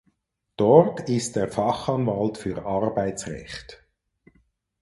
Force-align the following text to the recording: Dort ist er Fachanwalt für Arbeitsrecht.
Dort 0.57 1.07
ist 1.11 1.37
er 1.37 1.47
Fachanwalt 1.47 2.39
für 2.39 2.65
Arbeitsrecht. 2.65 3.83